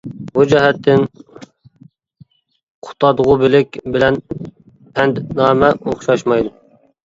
[0.37, 1.03] بۇ جەھەتتىن
[2.87, 6.57] «قۇتادغۇبىلىك» بىلەن «پەندنامە» ئوخشاشمايدۇ.